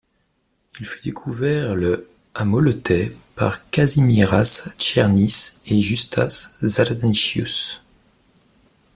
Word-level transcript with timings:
Il 0.79 0.85
fut 0.87 0.99
découvert 1.03 1.75
le 1.75 2.09
à 2.33 2.43
Moletai 2.43 3.15
par 3.35 3.69
Kazimieras 3.69 4.69
Černis 4.79 5.59
et 5.67 5.79
Justas 5.79 6.55
Zdanavičius. 6.65 7.83